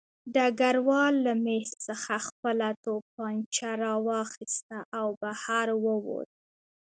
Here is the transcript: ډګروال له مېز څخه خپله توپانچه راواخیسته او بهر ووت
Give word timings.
ډګروال 0.33 1.13
له 1.25 1.33
مېز 1.45 1.69
څخه 1.87 2.13
خپله 2.27 2.67
توپانچه 2.85 3.69
راواخیسته 3.83 4.77
او 4.99 5.07
بهر 5.21 5.67
ووت 5.85 6.29